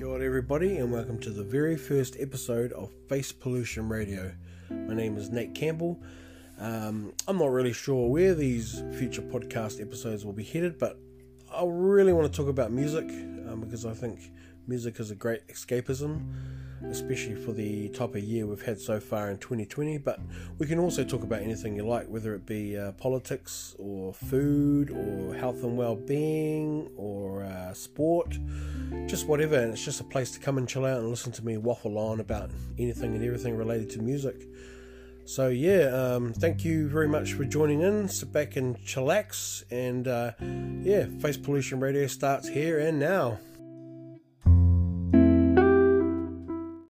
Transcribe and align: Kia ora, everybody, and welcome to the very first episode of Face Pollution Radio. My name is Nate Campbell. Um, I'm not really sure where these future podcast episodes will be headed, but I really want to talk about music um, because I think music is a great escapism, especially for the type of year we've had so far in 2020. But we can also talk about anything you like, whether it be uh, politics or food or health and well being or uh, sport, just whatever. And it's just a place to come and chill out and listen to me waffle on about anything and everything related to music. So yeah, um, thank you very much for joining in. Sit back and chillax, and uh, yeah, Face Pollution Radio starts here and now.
Kia 0.00 0.08
ora, 0.08 0.24
everybody, 0.24 0.78
and 0.78 0.90
welcome 0.90 1.18
to 1.18 1.28
the 1.28 1.44
very 1.44 1.76
first 1.76 2.16
episode 2.18 2.72
of 2.72 2.90
Face 3.10 3.32
Pollution 3.32 3.86
Radio. 3.86 4.32
My 4.70 4.94
name 4.94 5.18
is 5.18 5.28
Nate 5.28 5.54
Campbell. 5.54 6.00
Um, 6.58 7.12
I'm 7.28 7.36
not 7.36 7.50
really 7.50 7.74
sure 7.74 8.08
where 8.08 8.34
these 8.34 8.82
future 8.96 9.20
podcast 9.20 9.78
episodes 9.78 10.24
will 10.24 10.32
be 10.32 10.42
headed, 10.42 10.78
but 10.78 10.98
I 11.54 11.64
really 11.66 12.14
want 12.14 12.32
to 12.32 12.34
talk 12.34 12.48
about 12.48 12.72
music 12.72 13.10
um, 13.10 13.60
because 13.60 13.84
I 13.84 13.92
think 13.92 14.32
music 14.66 15.00
is 15.00 15.10
a 15.10 15.14
great 15.14 15.46
escapism, 15.48 16.32
especially 16.88 17.34
for 17.34 17.52
the 17.52 17.90
type 17.90 18.14
of 18.14 18.22
year 18.22 18.46
we've 18.46 18.62
had 18.62 18.80
so 18.80 19.00
far 19.00 19.30
in 19.30 19.36
2020. 19.36 19.98
But 19.98 20.18
we 20.56 20.66
can 20.66 20.78
also 20.78 21.04
talk 21.04 21.24
about 21.24 21.42
anything 21.42 21.76
you 21.76 21.86
like, 21.86 22.06
whether 22.06 22.34
it 22.34 22.46
be 22.46 22.78
uh, 22.78 22.92
politics 22.92 23.76
or 23.78 24.14
food 24.14 24.90
or 24.90 25.34
health 25.34 25.62
and 25.62 25.76
well 25.76 25.96
being 25.96 26.90
or 26.96 27.44
uh, 27.44 27.74
sport, 27.74 28.38
just 29.10 29.26
whatever. 29.26 29.56
And 29.56 29.72
it's 29.72 29.84
just 29.84 30.00
a 30.00 30.04
place 30.04 30.30
to 30.32 30.40
come 30.40 30.56
and 30.56 30.68
chill 30.68 30.86
out 30.86 30.98
and 30.98 31.10
listen 31.10 31.32
to 31.32 31.44
me 31.44 31.56
waffle 31.56 31.98
on 31.98 32.20
about 32.20 32.50
anything 32.78 33.14
and 33.14 33.24
everything 33.24 33.56
related 33.56 33.90
to 33.90 34.02
music. 34.02 34.46
So 35.24 35.48
yeah, 35.48 35.86
um, 35.94 36.32
thank 36.32 36.64
you 36.64 36.88
very 36.88 37.08
much 37.08 37.34
for 37.34 37.44
joining 37.44 37.82
in. 37.82 38.08
Sit 38.08 38.32
back 38.32 38.56
and 38.56 38.76
chillax, 38.84 39.62
and 39.70 40.08
uh, 40.08 40.32
yeah, 40.82 41.06
Face 41.20 41.36
Pollution 41.36 41.78
Radio 41.78 42.06
starts 42.06 42.48
here 42.48 42.80
and 42.80 42.98
now. 42.98 43.38